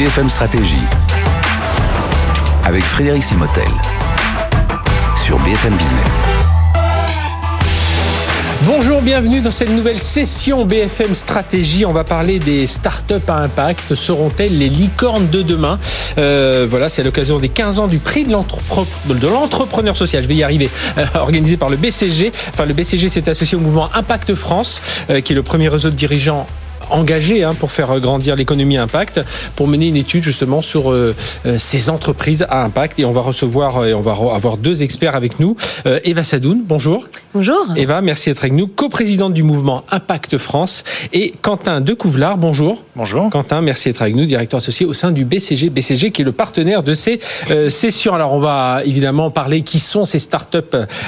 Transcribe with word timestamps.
BFM 0.00 0.30
Stratégie 0.30 0.78
avec 2.64 2.82
Frédéric 2.82 3.22
Simotel 3.22 3.68
sur 5.14 5.38
BFM 5.40 5.76
Business. 5.76 6.22
Bonjour, 8.64 9.02
bienvenue 9.02 9.42
dans 9.42 9.50
cette 9.50 9.68
nouvelle 9.68 9.98
session 9.98 10.64
BFM 10.64 11.14
Stratégie. 11.14 11.84
On 11.84 11.92
va 11.92 12.04
parler 12.04 12.38
des 12.38 12.66
startups 12.66 13.16
à 13.28 13.40
impact. 13.40 13.94
Seront-elles 13.94 14.56
les 14.56 14.70
licornes 14.70 15.28
de 15.28 15.42
demain? 15.42 15.78
Euh, 16.16 16.66
Voilà, 16.70 16.88
c'est 16.88 17.02
à 17.02 17.04
l'occasion 17.04 17.38
des 17.38 17.50
15 17.50 17.78
ans 17.78 17.86
du 17.86 17.98
prix 17.98 18.24
de 18.24 18.32
l'entrepreneur 19.26 19.96
social. 19.98 20.22
Je 20.22 20.28
vais 20.28 20.36
y 20.36 20.42
arriver. 20.42 20.70
Euh, 20.96 21.04
organisé 21.16 21.58
par 21.58 21.68
le 21.68 21.76
BCG. 21.76 22.32
Enfin, 22.48 22.64
le 22.64 22.72
BCG 22.72 23.10
s'est 23.10 23.28
associé 23.28 23.54
au 23.54 23.60
mouvement 23.60 23.90
Impact 23.94 24.34
France, 24.34 24.80
euh, 25.10 25.20
qui 25.20 25.34
est 25.34 25.36
le 25.36 25.42
premier 25.42 25.68
réseau 25.68 25.90
de 25.90 25.94
dirigeants 25.94 26.46
engagé 26.90 27.44
hein, 27.44 27.54
pour 27.54 27.72
faire 27.72 27.98
grandir 28.00 28.36
l'économie 28.36 28.76
impact, 28.76 29.20
pour 29.56 29.68
mener 29.68 29.88
une 29.88 29.96
étude 29.96 30.22
justement 30.22 30.62
sur 30.62 30.90
euh, 30.90 31.14
euh, 31.46 31.58
ces 31.58 31.90
entreprises 31.90 32.46
à 32.48 32.64
impact. 32.64 32.98
Et 32.98 33.04
on 33.04 33.12
va 33.12 33.20
recevoir 33.20 33.78
euh, 33.78 33.86
et 33.86 33.94
on 33.94 34.00
va 34.00 34.12
avoir 34.34 34.56
deux 34.56 34.82
experts 34.82 35.14
avec 35.14 35.40
nous. 35.40 35.56
Eva 36.04 36.24
Sadoun, 36.24 36.62
bonjour. 36.64 37.06
Bonjour. 37.32 37.66
Eva, 37.76 38.00
merci 38.00 38.28
d'être 38.28 38.40
avec 38.40 38.52
nous, 38.52 38.66
coprésidente 38.66 39.32
du 39.34 39.42
mouvement 39.44 39.84
Impact 39.90 40.36
France. 40.36 40.82
Et 41.12 41.32
Quentin 41.42 41.80
Decouvlard, 41.80 42.36
bonjour. 42.36 42.82
Bonjour. 42.96 43.30
Quentin, 43.30 43.60
merci 43.60 43.88
d'être 43.88 44.02
avec 44.02 44.16
nous, 44.16 44.24
directeur 44.24 44.58
associé 44.58 44.84
au 44.84 44.94
sein 44.94 45.12
du 45.12 45.24
BCG. 45.24 45.70
BCG 45.70 46.10
qui 46.10 46.22
est 46.22 46.24
le 46.24 46.32
partenaire 46.32 46.82
de 46.82 46.92
ces 46.92 47.20
sessions. 47.68 48.14
Alors 48.14 48.32
on 48.32 48.40
va 48.40 48.82
évidemment 48.84 49.30
parler 49.30 49.62
qui 49.62 49.78
sont 49.78 50.04
ces 50.04 50.18
startups 50.18 50.58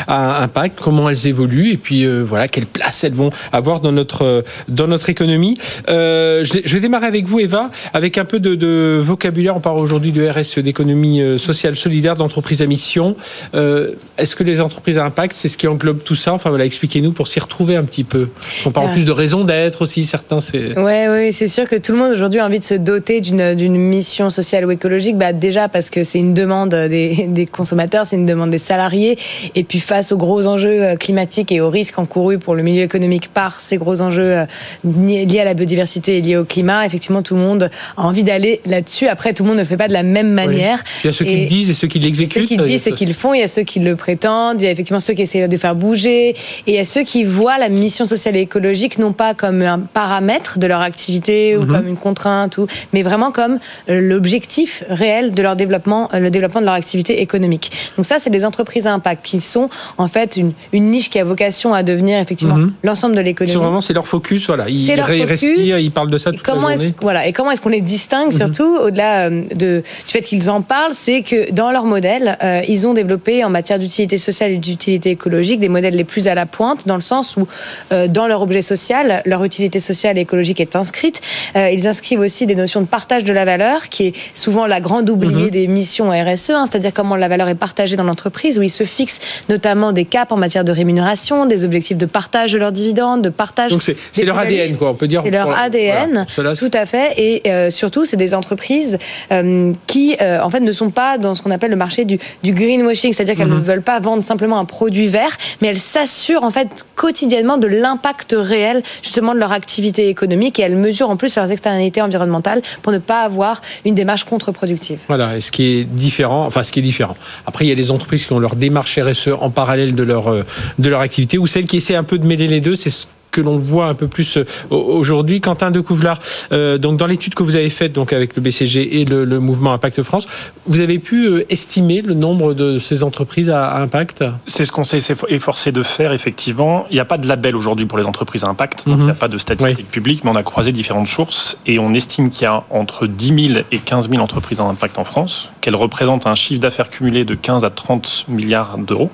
à 0.06 0.42
impact, 0.42 0.78
comment 0.80 1.08
elles 1.10 1.26
évoluent? 1.26 1.72
Et 1.72 1.76
puis 1.76 2.06
voilà 2.22 2.46
quelle 2.46 2.66
place 2.66 3.02
elles 3.02 3.14
vont 3.14 3.30
avoir 3.52 3.80
dans 3.80 3.92
notre 3.92 4.44
dans 4.68 4.86
notre 4.86 5.10
économie. 5.10 5.58
Euh, 5.88 6.44
je, 6.44 6.74
vais 6.74 6.80
démarrer 6.80 7.06
avec 7.06 7.26
vous, 7.26 7.40
Eva, 7.40 7.70
avec 7.92 8.18
un 8.18 8.24
peu 8.24 8.40
de, 8.40 8.98
vocabulaire. 9.00 9.56
On 9.56 9.60
parle 9.60 9.80
aujourd'hui 9.80 10.12
de 10.12 10.26
RSE, 10.26 10.58
d'économie 10.58 11.20
euh, 11.20 11.38
sociale 11.38 11.76
solidaire, 11.76 12.16
d'entreprise 12.16 12.62
à 12.62 12.66
mission. 12.66 13.16
Euh, 13.54 13.92
est-ce 14.18 14.36
que 14.36 14.44
les 14.44 14.60
entreprises 14.60 14.98
à 14.98 15.04
impact, 15.04 15.34
c'est 15.36 15.48
ce 15.48 15.58
qui 15.58 15.66
englobe 15.66 16.02
tout 16.02 16.11
ça 16.14 16.32
Enfin 16.32 16.50
voilà, 16.50 16.64
expliquez-nous 16.64 17.12
pour 17.12 17.28
s'y 17.28 17.40
retrouver 17.40 17.76
un 17.76 17.84
petit 17.84 18.04
peu. 18.04 18.28
On 18.64 18.70
parle 18.70 18.90
plus 18.92 19.04
de 19.04 19.12
raison 19.12 19.44
d'être 19.44 19.82
aussi, 19.82 20.04
certains. 20.04 20.40
C'est... 20.40 20.78
Ouais, 20.78 21.08
oui, 21.08 21.32
c'est 21.32 21.48
sûr 21.48 21.68
que 21.68 21.76
tout 21.76 21.92
le 21.92 21.98
monde 21.98 22.12
aujourd'hui 22.12 22.40
a 22.40 22.46
envie 22.46 22.58
de 22.58 22.64
se 22.64 22.74
doter 22.74 23.20
d'une, 23.20 23.54
d'une 23.54 23.76
mission 23.76 24.30
sociale 24.30 24.64
ou 24.64 24.70
écologique. 24.70 25.16
Bah, 25.16 25.32
déjà 25.32 25.68
parce 25.68 25.90
que 25.90 26.04
c'est 26.04 26.18
une 26.18 26.34
demande 26.34 26.74
des, 26.74 27.26
des 27.28 27.46
consommateurs, 27.46 28.06
c'est 28.06 28.16
une 28.16 28.26
demande 28.26 28.50
des 28.50 28.58
salariés. 28.58 29.18
Et 29.54 29.64
puis 29.64 29.80
face 29.80 30.12
aux 30.12 30.18
gros 30.18 30.46
enjeux 30.46 30.96
climatiques 30.96 31.52
et 31.52 31.60
aux 31.60 31.70
risques 31.70 31.98
encourus 31.98 32.38
pour 32.38 32.54
le 32.54 32.62
milieu 32.62 32.82
économique 32.82 33.28
par 33.28 33.60
ces 33.60 33.76
gros 33.76 34.00
enjeux 34.00 34.46
liés 34.84 35.40
à 35.40 35.44
la 35.44 35.54
biodiversité 35.54 36.20
liée 36.20 36.36
au 36.36 36.44
climat, 36.44 36.84
effectivement, 36.86 37.22
tout 37.22 37.34
le 37.34 37.40
monde 37.40 37.70
a 37.96 38.06
envie 38.06 38.22
d'aller 38.22 38.60
là-dessus. 38.66 39.08
Après, 39.08 39.32
tout 39.32 39.42
le 39.42 39.50
monde 39.50 39.58
ne 39.58 39.64
fait 39.64 39.76
pas 39.76 39.88
de 39.88 39.92
la 39.92 40.02
même 40.02 40.32
manière. 40.32 40.82
Il 41.02 41.06
y 41.06 41.10
a 41.10 41.12
ceux 41.12 41.24
qui 41.24 41.36
le 41.36 41.46
disent 41.46 41.70
et 41.70 41.74
ceux 41.74 41.88
qui 41.88 41.98
l'exécutent. 41.98 42.42
Ceux 42.42 42.46
qui 42.46 42.56
le 42.56 42.64
disent, 42.64 42.82
ceux 42.82 42.92
qui 42.92 43.06
le 43.06 43.14
font, 43.14 43.34
il 43.34 43.40
y 43.40 43.42
a 43.42 43.48
ceux 43.48 43.62
qui 43.62 43.80
le 43.80 43.96
prétendent, 43.96 44.60
il 44.60 44.64
y 44.64 44.68
a 44.68 44.70
effectivement 44.70 45.00
ceux 45.00 45.14
qui 45.14 45.22
essaient 45.22 45.48
de 45.48 45.56
faire 45.56 45.74
bouger, 45.74 46.01
et 46.10 46.80
a 46.80 46.84
ceux 46.84 47.02
qui 47.02 47.24
voient 47.24 47.58
la 47.58 47.68
mission 47.68 48.04
sociale 48.04 48.36
et 48.36 48.40
écologique 48.40 48.98
non 48.98 49.12
pas 49.12 49.34
comme 49.34 49.62
un 49.62 49.78
paramètre 49.78 50.58
de 50.58 50.66
leur 50.66 50.80
activité 50.80 51.56
ou 51.56 51.62
mhm. 51.62 51.72
comme 51.72 51.88
une 51.88 51.96
contrainte, 51.96 52.58
ou, 52.58 52.66
mais 52.92 53.02
vraiment 53.02 53.30
comme 53.30 53.58
euh, 53.88 54.00
l'objectif 54.00 54.84
réel 54.88 55.32
de 55.32 55.42
leur 55.42 55.56
développement, 55.56 56.08
euh, 56.14 56.18
le 56.18 56.30
développement 56.30 56.60
de 56.60 56.66
leur 56.66 56.74
activité 56.74 57.20
économique. 57.20 57.70
Donc 57.96 58.06
ça, 58.06 58.18
c'est 58.18 58.30
des 58.30 58.44
entreprises 58.44 58.86
à 58.86 58.92
impact 58.92 59.24
qui 59.24 59.40
sont 59.40 59.68
en 59.98 60.08
fait 60.08 60.36
une, 60.36 60.52
une 60.72 60.90
niche 60.90 61.10
qui 61.10 61.18
a 61.18 61.24
vocation 61.24 61.74
à 61.74 61.82
devenir 61.82 62.18
effectivement 62.18 62.56
mhm. 62.56 62.72
l'ensemble 62.82 63.14
de 63.14 63.20
l'économie. 63.20 63.56
Vraiment, 63.56 63.80
c'est 63.80 63.94
leur 63.94 64.06
focus, 64.06 64.46
voilà. 64.46 64.68
Ils, 64.68 64.94
leur 64.96 65.06
focus, 65.06 65.42
ils 65.42 65.92
parlent 65.92 66.10
de 66.10 66.18
ça 66.18 66.30
toute 66.30 66.42
comment 66.42 66.68
la 66.68 66.76
journée. 66.76 66.94
Voilà, 67.00 67.26
et 67.26 67.32
comment 67.32 67.50
est-ce 67.50 67.60
qu'on 67.60 67.68
les 67.68 67.80
distingue 67.80 68.32
mhm. 68.32 68.36
surtout 68.36 68.76
au-delà 68.76 69.28
euh, 69.28 69.42
de, 69.54 69.82
du 70.06 70.12
fait 70.12 70.20
qu'ils 70.20 70.50
en 70.50 70.62
parlent, 70.62 70.94
c'est 70.94 71.22
que 71.22 71.50
dans 71.52 71.70
leur 71.70 71.84
modèle, 71.84 72.38
euh, 72.42 72.62
ils 72.68 72.86
ont 72.86 72.94
développé 72.94 73.44
en 73.44 73.50
matière 73.50 73.78
d'utilité 73.78 74.18
sociale 74.18 74.52
et 74.52 74.56
d'utilité 74.56 75.10
écologique 75.10 75.60
des 75.60 75.68
modèles 75.68 75.91
les 75.94 76.04
plus 76.04 76.26
à 76.26 76.34
la 76.34 76.46
pointe, 76.46 76.86
dans 76.86 76.94
le 76.94 77.00
sens 77.00 77.36
où 77.36 77.46
euh, 77.92 78.08
dans 78.08 78.26
leur 78.26 78.42
objet 78.42 78.62
social, 78.62 79.22
leur 79.24 79.44
utilité 79.44 79.80
sociale 79.80 80.18
et 80.18 80.22
écologique 80.22 80.60
est 80.60 80.76
inscrite. 80.76 81.20
ils 81.54 81.86
inscrivent 81.86 82.20
aussi 82.20 82.46
des 82.46 82.54
notions 82.54 82.80
de 82.80 82.86
partage 82.86 83.24
de 83.24 83.32
la 83.32 83.44
valeur, 83.44 83.88
qui 83.88 84.08
est 84.08 84.12
souvent 84.34 84.66
la 84.66 84.80
grande 84.80 85.10
oubliée 85.10 85.44
mhm. 85.44 85.50
des 85.50 85.66
missions 85.66 86.10
RSE, 86.10 86.50
hein, 86.50 86.66
c'est-à-dire 86.70 86.92
comment 86.94 87.16
la 87.16 87.28
valeur 87.28 87.48
est 87.48 87.54
partagée 87.54 87.96
dans 87.96 88.04
l'entreprise, 88.04 88.58
où 88.58 88.62
ils 88.62 88.70
se 88.70 88.84
fixent 88.84 89.20
notamment 89.48 89.92
des 89.92 90.04
caps 90.04 90.32
en 90.32 90.36
matière 90.36 90.64
de 90.64 90.72
rémunération, 90.72 91.46
des 91.46 91.64
objectifs 91.64 91.96
de 91.96 92.06
partage 92.06 92.52
de 92.52 92.58
leurs 92.58 92.72
dividendes, 92.72 93.22
de 93.22 93.28
partage. 93.28 93.70
Donc 93.70 93.82
c'est 93.82 94.24
leur 94.24 94.38
ADN, 94.38 94.76
quoi. 94.76 94.90
On 94.90 94.94
peut 94.94 95.08
dire. 95.08 95.22
C'est 95.24 95.30
leur 95.30 95.56
ADN, 95.56 96.26
tout 96.34 96.70
à 96.72 96.86
fait. 96.86 97.14
Et 97.16 97.42
euh, 97.48 97.70
surtout, 97.70 98.04
c'est 98.04 98.16
des 98.16 98.34
entreprises 98.34 98.98
euh, 99.32 99.72
qui, 99.86 100.16
euh, 100.20 100.40
en 100.42 100.50
fait, 100.50 100.60
ne 100.60 100.72
sont 100.72 100.90
pas 100.90 101.18
dans 101.18 101.34
ce 101.34 101.42
qu'on 101.42 101.50
appelle 101.50 101.70
le 101.70 101.76
marché 101.76 102.04
du, 102.04 102.18
du 102.42 102.52
greenwashing, 102.52 103.12
c'est-à-dire 103.12 103.36
qu'elles 103.36 103.48
mhm. 103.48 103.58
ne 103.58 103.60
veulent 103.60 103.82
pas 103.82 104.00
vendre 104.00 104.24
simplement 104.24 104.58
un 104.58 104.64
produit 104.64 105.06
vert, 105.06 105.36
mais 105.60 105.68
elles 105.68 105.78
s'assurent 105.82 106.44
en 106.44 106.50
fait 106.50 106.86
quotidiennement 106.94 107.58
de 107.58 107.66
l'impact 107.66 108.34
réel 108.38 108.82
justement 109.02 109.34
de 109.34 109.38
leur 109.38 109.52
activité 109.52 110.08
économique 110.08 110.58
et 110.58 110.62
elles 110.62 110.76
mesurent 110.76 111.10
en 111.10 111.16
plus 111.16 111.34
leurs 111.36 111.50
externalités 111.50 112.00
environnementales 112.00 112.62
pour 112.82 112.92
ne 112.92 112.98
pas 112.98 113.22
avoir 113.22 113.60
une 113.84 113.94
démarche 113.94 114.24
contre-productive. 114.24 115.00
Voilà, 115.08 115.36
et 115.36 115.40
ce 115.40 115.50
qui 115.50 115.64
est 115.64 115.84
différent, 115.84 116.46
enfin 116.46 116.62
ce 116.62 116.72
qui 116.72 116.78
est 116.78 116.82
différent. 116.82 117.16
Après, 117.46 117.64
il 117.64 117.68
y 117.68 117.72
a 117.72 117.76
des 117.76 117.90
entreprises 117.90 118.26
qui 118.26 118.32
ont 118.32 118.38
leur 118.38 118.56
démarche 118.56 118.98
RSE 118.98 119.30
en 119.40 119.50
parallèle 119.50 119.94
de 119.94 120.02
leur 120.02 120.32
de 120.32 120.88
leur 120.88 121.00
activité 121.00 121.38
ou 121.38 121.46
celles 121.46 121.66
qui 121.66 121.76
essaient 121.78 121.96
un 121.96 122.04
peu 122.04 122.18
de 122.18 122.26
mêler 122.26 122.46
les 122.46 122.60
deux. 122.60 122.76
C'est 122.76 123.06
que 123.32 123.40
l'on 123.40 123.58
voit 123.58 123.86
un 123.86 123.94
peu 123.94 124.06
plus 124.06 124.36
euh, 124.36 124.44
aujourd'hui. 124.70 125.40
Quentin 125.40 125.72
de 125.72 125.80
Couvlar, 125.80 126.18
euh, 126.52 126.78
donc 126.78 126.98
dans 126.98 127.06
l'étude 127.06 127.34
que 127.34 127.42
vous 127.42 127.56
avez 127.56 127.70
faite 127.70 127.92
donc 127.92 128.12
avec 128.12 128.36
le 128.36 128.42
BCG 128.42 129.00
et 129.00 129.04
le, 129.04 129.40
mouvement 129.40 129.72
Impact 129.72 130.02
France, 130.02 130.28
vous 130.66 130.80
avez 130.80 130.98
pu 130.98 131.26
euh, 131.26 131.46
estimer 131.50 132.02
le 132.02 132.14
nombre 132.14 132.54
de 132.54 132.78
ces 132.78 133.02
entreprises 133.02 133.50
à, 133.50 133.76
impact? 133.76 134.24
C'est 134.46 134.64
ce 134.64 134.70
qu'on 134.70 134.84
s'est 134.84 135.00
efforcé 135.28 135.72
de 135.72 135.82
faire 135.82 136.12
effectivement. 136.12 136.84
Il 136.90 136.94
n'y 136.94 137.00
a 137.00 137.04
pas 137.04 137.18
de 137.18 137.26
label 137.26 137.56
aujourd'hui 137.56 137.86
pour 137.86 137.98
les 137.98 138.06
entreprises 138.06 138.44
à 138.44 138.48
impact, 138.48 138.84
il 138.86 138.94
n'y 138.94 139.02
a 139.02 139.06
mhm. 139.06 139.14
pas 139.14 139.28
de 139.28 139.38
statistiques 139.38 139.90
publiques, 139.90 140.22
mais 140.24 140.30
on 140.30 140.36
a 140.36 140.42
croisé 140.42 140.70
différentes 140.70 141.08
sources 141.08 141.58
et 141.66 141.78
on 141.78 141.94
estime 141.94 142.30
qu'il 142.30 142.42
y 142.42 142.46
a 142.46 142.62
entre 142.70 143.06
10 143.06 143.48
000 143.54 143.60
et 143.72 143.78
15 143.78 144.10
000 144.10 144.22
entreprises 144.22 144.60
à 144.60 144.64
impact 144.64 144.98
en 144.98 145.04
France, 145.04 145.50
qu'elles 145.60 145.76
représentent 145.76 146.26
un 146.26 146.34
chiffre 146.34 146.60
d'affaires 146.60 146.90
cumulé 146.90 147.24
de 147.24 147.34
15 147.34 147.64
à 147.64 147.70
30 147.70 148.26
milliards 148.28 148.76
d'euros 148.76 149.10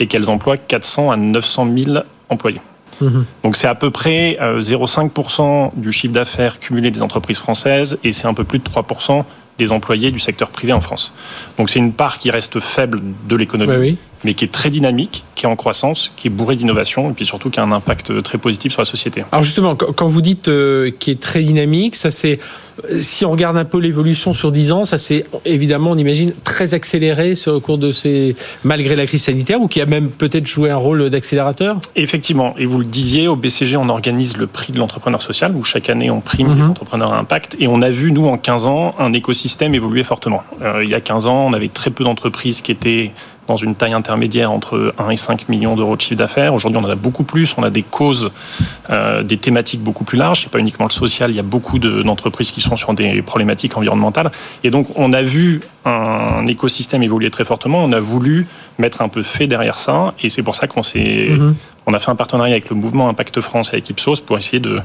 et 0.00 0.06
qu'elles 0.06 0.28
emploient 0.28 0.56
400 0.56 1.10
à 1.10 1.16
900 1.16 1.68
000 1.76 1.98
employés. 2.28 2.60
Mhm. 3.00 3.24
Donc 3.42 3.56
c'est 3.56 3.66
à 3.66 3.74
peu 3.74 3.90
près 3.90 4.38
0,5% 4.40 5.66
euh, 5.66 5.80
du 5.80 5.92
chiffre 5.92 6.14
d'affaires 6.14 6.60
cumulé 6.60 6.90
des 6.90 7.02
entreprises 7.02 7.38
françaises 7.38 7.98
et 8.04 8.12
c'est 8.12 8.26
un 8.26 8.34
peu 8.34 8.44
plus 8.44 8.58
de 8.58 8.64
3% 8.64 9.24
des 9.58 9.72
employés 9.72 10.10
du 10.10 10.18
secteur 10.18 10.48
privé 10.48 10.72
en 10.72 10.80
France. 10.80 11.12
Donc 11.58 11.70
c'est 11.70 11.78
une 11.78 11.92
part 11.92 12.18
qui 12.18 12.30
reste 12.30 12.60
faible 12.60 13.00
de 13.28 13.36
l'économie, 13.36 13.98
mais 14.24 14.34
qui 14.34 14.44
est 14.44 14.52
très 14.52 14.70
dynamique, 14.70 15.24
qui 15.34 15.46
est 15.46 15.48
en 15.48 15.56
croissance, 15.56 16.12
qui 16.16 16.28
est 16.28 16.30
bourrée 16.30 16.56
d'innovation 16.56 17.10
et 17.10 17.12
puis 17.12 17.26
surtout 17.26 17.50
qui 17.50 17.60
a 17.60 17.62
un 17.62 17.72
impact 17.72 18.22
très 18.22 18.38
positif 18.38 18.72
sur 18.72 18.80
la 18.80 18.86
société. 18.86 19.24
Alors 19.32 19.42
justement, 19.42 19.74
quand 19.74 20.06
vous 20.06 20.20
dites 20.20 20.48
euh, 20.48 20.90
qui 20.98 21.10
est 21.10 21.20
très 21.20 21.42
dynamique, 21.42 21.96
ça 21.96 22.10
c'est 22.10 22.38
si 22.98 23.24
on 23.24 23.30
regarde 23.30 23.56
un 23.56 23.64
peu 23.64 23.78
l'évolution 23.78 24.34
sur 24.34 24.50
10 24.50 24.72
ans, 24.72 24.84
ça 24.84 24.98
s'est 24.98 25.26
évidemment, 25.44 25.92
on 25.92 25.98
imagine, 25.98 26.32
très 26.44 26.74
accéléré 26.74 27.34
au 27.46 27.60
cours 27.60 27.78
de 27.78 27.92
ces, 27.92 28.34
malgré 28.64 28.96
la 28.96 29.06
crise 29.06 29.22
sanitaire, 29.22 29.60
ou 29.60 29.68
qui 29.68 29.80
a 29.80 29.86
même 29.86 30.08
peut-être 30.10 30.46
joué 30.46 30.70
un 30.70 30.76
rôle 30.76 31.08
d'accélérateur? 31.10 31.78
Effectivement, 31.96 32.54
et 32.58 32.66
vous 32.66 32.78
le 32.78 32.84
disiez, 32.84 33.28
au 33.28 33.36
BCG, 33.36 33.76
on 33.76 33.88
organise 33.88 34.36
le 34.36 34.46
prix 34.46 34.72
de 34.72 34.78
l'entrepreneur 34.78 35.22
social, 35.22 35.54
où 35.54 35.64
chaque 35.64 35.88
année 35.88 36.10
on 36.10 36.20
prime 36.20 36.48
les 36.48 36.62
mhm. 36.62 36.70
entrepreneurs 36.70 37.12
à 37.12 37.18
impact, 37.18 37.56
et 37.60 37.68
on 37.68 37.80
a 37.82 37.90
vu, 37.90 38.12
nous, 38.12 38.26
en 38.26 38.38
15 38.38 38.66
ans, 38.66 38.94
un 38.98 39.12
écosystème 39.12 39.74
évoluer 39.74 40.02
fortement. 40.02 40.42
Euh, 40.62 40.82
il 40.82 40.90
y 40.90 40.94
a 40.94 41.00
15 41.00 41.26
ans, 41.26 41.46
on 41.46 41.52
avait 41.52 41.68
très 41.68 41.90
peu 41.90 42.04
d'entreprises 42.04 42.60
qui 42.60 42.72
étaient 42.72 43.12
dans 43.46 43.56
une 43.56 43.74
taille 43.74 43.92
intermédiaire 43.92 44.50
entre 44.50 44.94
1 44.98 45.10
et 45.10 45.16
5 45.16 45.48
millions 45.48 45.76
d'euros 45.76 45.96
de 45.96 46.00
chiffre 46.00 46.16
d'affaires. 46.16 46.54
Aujourd'hui, 46.54 46.80
on 46.82 46.86
en 46.86 46.90
a 46.90 46.94
beaucoup 46.94 47.24
plus. 47.24 47.54
On 47.58 47.62
a 47.62 47.70
des 47.70 47.82
causes, 47.82 48.30
euh, 48.90 49.22
des 49.22 49.36
thématiques 49.36 49.82
beaucoup 49.82 50.04
plus 50.04 50.18
larges. 50.18 50.42
C'est 50.42 50.50
pas 50.50 50.58
uniquement 50.58 50.86
le 50.86 50.92
social. 50.92 51.30
Il 51.30 51.36
y 51.36 51.40
a 51.40 51.44
beaucoup 51.44 51.78
d'entreprises 51.78 52.50
qui 52.50 52.60
sont 52.60 52.76
sur 52.76 52.92
des 52.94 53.22
problématiques 53.22 53.76
environnementales. 53.76 54.30
Et 54.62 54.70
donc, 54.70 54.86
on 54.96 55.12
a 55.12 55.22
vu 55.22 55.62
un 55.84 56.46
écosystème 56.46 57.02
évoluer 57.02 57.30
très 57.30 57.44
fortement. 57.44 57.84
On 57.84 57.92
a 57.92 58.00
voulu 58.00 58.46
mettre 58.78 59.02
un 59.02 59.08
peu 59.08 59.22
fait 59.22 59.46
derrière 59.46 59.78
ça. 59.78 60.14
Et 60.22 60.30
c'est 60.30 60.42
pour 60.42 60.56
ça 60.56 60.66
qu'on 60.66 60.82
s'est, 60.82 61.28
mhm. 61.30 61.54
on 61.86 61.94
a 61.94 61.98
fait 61.98 62.10
un 62.10 62.16
partenariat 62.16 62.52
avec 62.52 62.70
le 62.70 62.76
mouvement 62.76 63.08
Impact 63.08 63.40
France 63.40 63.68
et 63.68 63.76
avec 63.76 63.90
Ipsos 63.90 64.20
pour 64.20 64.38
essayer 64.38 64.60
de 64.60 64.80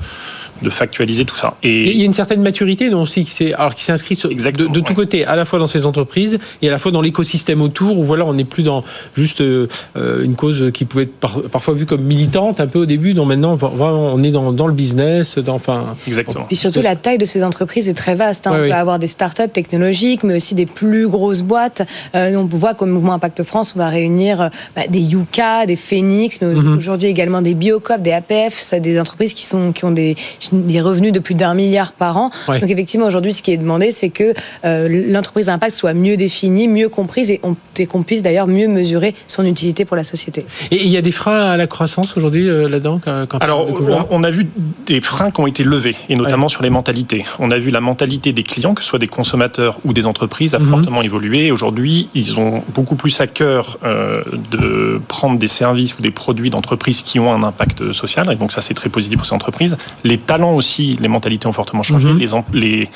de 0.61 0.69
factualiser 0.69 1.25
tout 1.25 1.35
ça. 1.35 1.55
Et 1.63 1.91
il 1.91 1.97
y 1.97 2.01
a 2.01 2.05
une 2.05 2.13
certaine 2.13 2.41
maturité 2.41 2.89
donc 2.89 3.03
aussi 3.03 3.23
qui 3.23 3.31
s'est 3.31 3.53
alors 3.53 3.75
qui 3.75 3.83
s'inscrit 3.83 4.15
de, 4.15 4.67
de 4.67 4.79
tous 4.79 4.93
côtés, 4.93 5.25
à 5.25 5.35
la 5.35 5.45
fois 5.45 5.59
dans 5.59 5.67
ces 5.67 5.85
entreprises 5.85 6.37
et 6.61 6.67
à 6.67 6.71
la 6.71 6.79
fois 6.79 6.91
dans 6.91 7.01
l'écosystème 7.01 7.61
autour 7.61 7.97
où 7.97 8.03
voilà 8.03 8.25
on 8.25 8.33
n'est 8.33 8.43
plus 8.43 8.63
dans 8.63 8.83
juste 9.15 9.41
euh, 9.41 9.67
une 9.95 10.35
cause 10.35 10.71
qui 10.73 10.85
pouvait 10.85 11.03
être 11.03 11.47
parfois 11.49 11.73
vue 11.73 11.85
comme 11.85 12.01
militante 12.01 12.59
un 12.59 12.67
peu 12.67 12.79
au 12.79 12.85
début, 12.85 13.13
donc 13.13 13.27
maintenant 13.27 13.55
vraiment 13.55 14.13
on 14.13 14.23
est 14.23 14.31
dans, 14.31 14.51
dans 14.51 14.67
le 14.67 14.73
business, 14.73 15.37
dans 15.37 15.55
enfin. 15.55 15.95
Exactement. 16.07 16.47
Et 16.49 16.55
surtout 16.55 16.81
la 16.81 16.95
taille 16.95 17.17
de 17.17 17.25
ces 17.25 17.43
entreprises 17.43 17.89
est 17.89 17.93
très 17.93 18.15
vaste. 18.15 18.47
Hein. 18.47 18.51
on 18.53 18.67
peut 18.67 18.73
avoir 18.73 18.99
des 18.99 19.07
startups 19.07 19.49
technologiques, 19.53 20.23
mais 20.23 20.35
aussi 20.35 20.55
des 20.55 20.65
plus 20.65 20.88
grosses 21.07 21.41
boîtes. 21.41 21.81
Euh, 22.15 22.35
on 22.35 22.43
voit 22.45 22.73
qu'au 22.73 22.85
mouvement 22.85 23.13
Impact 23.13 23.43
France, 23.43 23.73
on 23.75 23.79
va 23.79 23.89
réunir 23.89 24.41
euh, 24.41 24.49
bah, 24.75 24.83
des 24.89 24.99
Yuka, 24.99 25.65
des 25.65 25.75
Phoenix, 25.75 26.39
mais 26.41 26.47
mhm. 26.53 26.77
aujourd'hui 26.77 27.07
également 27.07 27.41
des 27.41 27.53
Biocop, 27.53 28.01
des 28.01 28.11
APF, 28.11 28.59
ça 28.59 28.79
des 28.79 28.99
entreprises 28.99 29.33
qui 29.33 29.45
sont 29.45 29.71
qui 29.71 29.85
ont 29.85 29.91
des 29.91 30.15
des 30.51 30.81
revenus 30.81 31.11
de 31.13 31.19
plus 31.19 31.35
d'un 31.35 31.53
milliard 31.53 31.91
par 31.93 32.17
an. 32.17 32.31
Ouais. 32.47 32.59
Donc 32.59 32.69
effectivement, 32.69 33.05
aujourd'hui, 33.07 33.33
ce 33.33 33.41
qui 33.43 33.51
est 33.51 33.57
demandé, 33.57 33.91
c'est 33.91 34.09
que 34.09 34.33
euh, 34.65 34.87
l'entreprise 35.11 35.49
à 35.49 35.53
impact 35.53 35.73
soit 35.75 35.93
mieux 35.93 36.17
définie, 36.17 36.67
mieux 36.67 36.89
comprise 36.89 37.29
et, 37.31 37.39
on- 37.43 37.55
et 37.77 37.85
qu'on 37.85 38.03
puisse 38.03 38.21
d'ailleurs 38.21 38.47
mieux 38.47 38.67
mesurer 38.67 39.15
son 39.27 39.45
utilité 39.45 39.85
pour 39.85 39.95
la 39.95 40.03
société. 40.03 40.45
Et 40.71 40.83
il 40.83 40.89
y 40.89 40.97
a 40.97 41.01
des 41.01 41.11
freins 41.13 41.39
à 41.51 41.55
la 41.57 41.65
croissance 41.67 42.17
aujourd'hui 42.17 42.49
euh, 42.49 42.67
là-dedans 42.67 42.99
Alors, 43.39 43.67
on 44.11 44.23
a 44.23 44.29
vu 44.29 44.47
des 44.85 44.99
freins 45.01 45.31
qui 45.31 45.39
ont 45.41 45.47
été 45.47 45.63
levés, 45.63 45.95
et 46.09 46.15
notamment 46.15 46.49
sur 46.49 46.61
les 46.61 46.69
mentalités. 46.69 47.25
On 47.39 47.51
a 47.51 47.57
vu 47.57 47.71
la 47.71 47.79
mentalité 47.81 48.33
des 48.33 48.43
clients, 48.43 48.73
que 48.73 48.81
ce 48.83 48.89
soit 48.89 48.99
des 48.99 49.07
consommateurs 49.07 49.79
ou 49.85 49.93
des 49.93 50.05
entreprises, 50.05 50.55
a 50.55 50.59
Mhm. 50.59 50.65
Fortement 50.79 51.01
évolué. 51.01 51.51
Aujourd'hui, 51.51 52.09
ils 52.15 52.39
ont 52.39 52.63
beaucoup 52.73 52.95
plus 52.95 53.19
à 53.21 53.27
cœur 53.27 53.77
euh, 53.83 54.23
de 54.51 54.99
prendre 55.07 55.37
des 55.37 55.47
services 55.47 55.97
ou 55.97 56.01
des 56.01 56.11
produits 56.11 56.49
d'entreprises 56.49 57.01
qui 57.01 57.19
ont 57.19 57.33
un 57.33 57.43
impact 57.43 57.91
social. 57.91 58.31
Et 58.31 58.35
donc, 58.35 58.51
ça, 58.51 58.61
c'est 58.61 58.73
très 58.73 58.89
positif 58.89 59.17
pour 59.17 59.25
ces 59.25 59.33
entreprises. 59.33 59.77
Les 60.03 60.17
talents 60.17 60.53
aussi, 60.55 60.97
les 61.01 61.07
mentalités 61.07 61.47
ont 61.47 61.53
fortement 61.53 61.83
changé. 61.83 62.09
Mhm. 62.09 62.17
Les, 62.17 62.33
em- 62.33 62.43
les, 62.53 62.89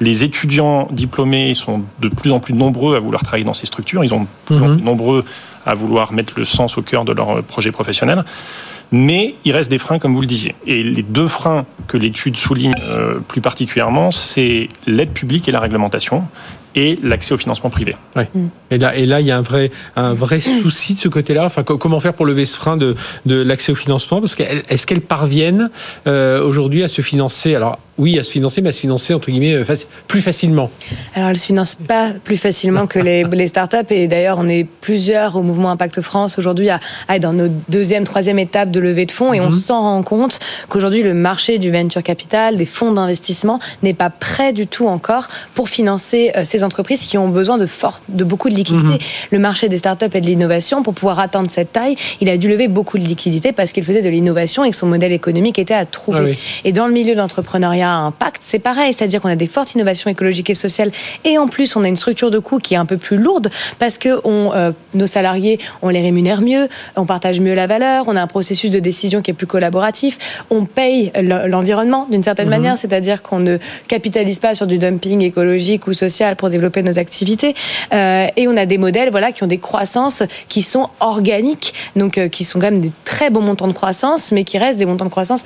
les 0.00 0.24
étudiants 0.24 0.88
diplômés 0.90 1.54
sont 1.54 1.82
de 2.00 2.08
plus 2.08 2.30
en 2.32 2.40
plus 2.40 2.54
nombreux 2.54 2.96
à 2.96 3.00
vouloir 3.00 3.22
travailler 3.22 3.44
dans 3.44 3.54
ces 3.54 3.66
structures. 3.66 4.02
Ils 4.04 4.10
sont 4.10 4.22
de 4.22 4.26
plus 4.46 4.56
en 4.56 4.68
Mhm. 4.68 4.74
plus 4.76 4.84
nombreux 4.84 5.24
à 5.64 5.74
vouloir 5.74 6.12
mettre 6.12 6.34
le 6.36 6.44
sens 6.44 6.78
au 6.78 6.82
cœur 6.82 7.04
de 7.04 7.12
leur 7.12 7.42
projet 7.42 7.72
professionnel. 7.72 8.24
Mais 8.92 9.34
il 9.44 9.50
reste 9.50 9.68
des 9.68 9.78
freins, 9.78 9.98
comme 9.98 10.14
vous 10.14 10.20
le 10.20 10.28
disiez. 10.28 10.54
Et 10.64 10.80
les 10.84 11.02
deux 11.02 11.26
freins 11.26 11.64
que 11.88 11.96
l'étude 11.96 12.36
souligne 12.36 12.72
euh, 12.88 13.18
plus 13.18 13.40
particulièrement, 13.40 14.12
c'est 14.12 14.68
l'aide 14.86 15.10
publique 15.10 15.48
et 15.48 15.52
la 15.52 15.58
réglementation 15.58 16.22
et 16.76 16.94
l'accès 17.02 17.34
au 17.34 17.38
financement 17.38 17.70
privé. 17.70 17.96
Et 18.70 18.78
là, 18.78 18.94
et 18.96 19.06
là, 19.06 19.20
il 19.20 19.26
y 19.26 19.30
a 19.32 19.38
un 19.38 19.42
vrai, 19.42 19.70
un 19.96 20.14
vrai 20.14 20.38
souci 20.40 20.94
de 20.94 21.00
ce 21.00 21.08
côté-là. 21.08 21.44
Enfin, 21.46 21.62
co- 21.64 21.78
comment 21.78 21.98
faire 22.00 22.12
pour 22.14 22.26
lever 22.26 22.44
ce 22.46 22.56
frein 22.56 22.76
de, 22.76 22.94
de 23.24 23.40
l'accès 23.42 23.72
au 23.72 23.74
financement? 23.74 24.20
Parce 24.20 24.34
qu'elles- 24.36 24.62
est-ce 24.68 24.86
qu'elles 24.86 25.00
parviennent 25.00 25.70
euh, 26.06 26.42
aujourd'hui 26.44 26.84
à 26.84 26.88
se 26.88 27.02
financer? 27.02 27.54
Alors, 27.54 27.78
oui, 27.98 28.18
à 28.18 28.22
se 28.22 28.30
financer, 28.30 28.60
mais 28.60 28.68
à 28.68 28.72
se 28.72 28.80
financer 28.80 29.14
entre 29.14 29.30
guillemets 29.30 29.54
euh, 29.54 29.64
plus 30.06 30.20
facilement. 30.20 30.70
Alors, 31.14 31.28
elles 31.28 31.34
ne 31.34 31.38
se 31.38 31.46
financent 31.46 31.74
pas 31.76 32.12
plus 32.24 32.36
facilement 32.36 32.86
que 32.86 32.98
les, 32.98 33.24
les 33.32 33.46
startups. 33.48 33.76
Et 33.90 34.06
d'ailleurs, 34.06 34.36
on 34.38 34.46
est 34.46 34.64
plusieurs 34.64 35.36
au 35.36 35.42
mouvement 35.42 35.70
Impact 35.70 36.02
France 36.02 36.38
aujourd'hui 36.38 36.68
à, 36.68 36.78
à 37.08 37.16
être 37.16 37.22
dans 37.22 37.32
nos 37.32 37.48
deuxième, 37.68 38.04
troisième 38.04 38.38
étape 38.38 38.70
de 38.70 38.80
levée 38.80 39.06
de 39.06 39.12
fonds. 39.12 39.32
Et 39.32 39.40
on 39.40 39.52
s'en 39.52 39.80
rend 39.80 40.02
compte 40.02 40.38
qu'aujourd'hui, 40.68 41.02
le 41.02 41.14
marché 41.14 41.58
du 41.58 41.70
venture 41.70 42.02
capital, 42.02 42.56
des 42.56 42.66
fonds 42.66 42.92
d'investissement, 42.92 43.58
n'est 43.82 43.94
pas 43.94 44.10
prêt 44.10 44.52
du 44.52 44.66
tout 44.66 44.88
encore 44.88 45.28
pour 45.54 45.68
financer 45.68 46.32
euh, 46.36 46.42
ces 46.44 46.64
entreprises 46.64 47.00
qui 47.00 47.16
ont 47.16 47.28
besoin 47.28 47.56
de, 47.56 47.66
fort, 47.66 48.02
de 48.08 48.24
beaucoup 48.24 48.50
de 48.50 48.54
liquidités. 48.54 49.04
Le 49.30 49.38
marché 49.38 49.68
des 49.68 49.78
startups 49.78 50.04
et 50.12 50.20
de 50.20 50.26
l'innovation, 50.26 50.82
pour 50.82 50.94
pouvoir 50.94 51.18
atteindre 51.18 51.50
cette 51.50 51.72
taille, 51.72 51.96
il 52.20 52.28
a 52.28 52.36
dû 52.36 52.48
lever 52.48 52.68
beaucoup 52.68 52.98
de 52.98 53.04
liquidités 53.04 53.52
parce 53.52 53.72
qu'il 53.72 53.84
faisait 53.84 54.02
de 54.02 54.08
l'innovation 54.08 54.64
et 54.64 54.70
que 54.70 54.76
son 54.76 54.86
modèle 54.86 55.12
économique 55.12 55.58
était 55.58 55.74
à 55.74 55.86
trouver. 55.86 56.18
Ah 56.18 56.24
oui. 56.24 56.38
Et 56.64 56.72
dans 56.72 56.86
le 56.86 56.92
milieu 56.92 57.14
de 57.14 57.18
l'entrepreneuriat 57.20 57.85
à 57.90 57.98
impact, 57.98 58.38
c'est 58.40 58.58
pareil, 58.58 58.92
c'est-à-dire 58.92 59.20
qu'on 59.20 59.28
a 59.28 59.36
des 59.36 59.46
fortes 59.46 59.74
innovations 59.74 60.10
écologiques 60.10 60.50
et 60.50 60.54
sociales, 60.54 60.90
et 61.24 61.38
en 61.38 61.48
plus 61.48 61.76
on 61.76 61.84
a 61.84 61.88
une 61.88 61.96
structure 61.96 62.30
de 62.30 62.38
coûts 62.38 62.58
qui 62.58 62.74
est 62.74 62.76
un 62.76 62.86
peu 62.86 62.96
plus 62.96 63.16
lourde 63.16 63.50
parce 63.78 63.98
que 63.98 64.20
on, 64.24 64.52
euh, 64.54 64.72
nos 64.94 65.06
salariés, 65.06 65.58
on 65.82 65.88
les 65.88 66.00
rémunère 66.00 66.40
mieux, 66.40 66.68
on 66.96 67.06
partage 67.06 67.40
mieux 67.40 67.54
la 67.54 67.66
valeur, 67.66 68.04
on 68.08 68.16
a 68.16 68.22
un 68.22 68.26
processus 68.26 68.70
de 68.70 68.78
décision 68.78 69.22
qui 69.22 69.30
est 69.30 69.34
plus 69.34 69.46
collaboratif, 69.46 70.44
on 70.50 70.64
paye 70.64 71.12
l'environnement 71.46 72.06
d'une 72.10 72.22
certaine 72.22 72.48
manière, 72.48 72.76
c'est-à-dire 72.76 73.22
qu'on 73.22 73.40
ne 73.40 73.58
capitalise 73.88 74.38
pas 74.38 74.54
sur 74.54 74.66
du 74.66 74.78
dumping 74.78 75.22
écologique 75.22 75.86
ou 75.86 75.92
social 75.92 76.36
pour 76.36 76.50
développer 76.50 76.82
nos 76.82 76.98
activités, 76.98 77.54
Euh, 77.94 78.26
et 78.36 78.48
on 78.48 78.56
a 78.56 78.66
des 78.66 78.78
modèles 78.78 79.10
voilà 79.10 79.32
qui 79.32 79.42
ont 79.44 79.46
des 79.46 79.58
croissances 79.58 80.22
qui 80.48 80.62
sont 80.62 80.88
organiques, 81.00 81.72
donc 81.94 82.18
euh, 82.18 82.28
qui 82.28 82.44
sont 82.44 82.58
quand 82.58 82.70
même 82.70 82.80
des 82.80 82.92
très 83.04 83.30
bons 83.30 83.40
montants 83.40 83.68
de 83.68 83.72
croissance, 83.72 84.32
mais 84.32 84.44
qui 84.44 84.58
restent 84.58 84.78
des 84.78 84.86
montants 84.86 85.04
de 85.04 85.10
croissance 85.10 85.44